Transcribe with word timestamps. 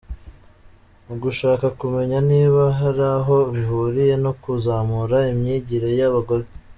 Mu 1.07 1.15
gushaka 1.23 1.65
kumenya 1.79 2.17
niba 2.29 2.63
hari 2.79 3.03
aho 3.15 3.35
bihuriye 3.53 4.15
no 4.23 4.31
kuzamura 4.41 5.17
imyigire 5.31 5.89
y’abagore. 5.99 6.45